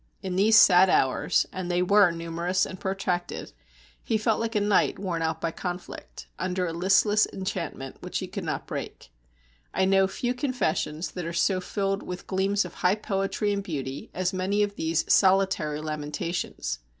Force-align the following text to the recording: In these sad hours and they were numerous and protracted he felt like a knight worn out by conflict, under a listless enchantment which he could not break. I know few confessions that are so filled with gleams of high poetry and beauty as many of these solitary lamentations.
In 0.23 0.35
these 0.35 0.57
sad 0.57 0.89
hours 0.89 1.45
and 1.53 1.69
they 1.69 1.83
were 1.83 2.09
numerous 2.09 2.65
and 2.65 2.79
protracted 2.79 3.53
he 4.03 4.17
felt 4.17 4.39
like 4.39 4.55
a 4.55 4.59
knight 4.59 4.97
worn 4.97 5.21
out 5.21 5.39
by 5.39 5.51
conflict, 5.51 6.25
under 6.39 6.65
a 6.65 6.73
listless 6.73 7.27
enchantment 7.31 7.97
which 8.01 8.17
he 8.17 8.25
could 8.25 8.43
not 8.43 8.65
break. 8.65 9.11
I 9.75 9.85
know 9.85 10.07
few 10.07 10.33
confessions 10.33 11.11
that 11.11 11.25
are 11.25 11.33
so 11.33 11.61
filled 11.61 12.01
with 12.01 12.25
gleams 12.25 12.65
of 12.65 12.73
high 12.73 12.95
poetry 12.95 13.53
and 13.53 13.61
beauty 13.63 14.09
as 14.11 14.33
many 14.33 14.63
of 14.63 14.75
these 14.75 15.05
solitary 15.07 15.81
lamentations. 15.81 16.79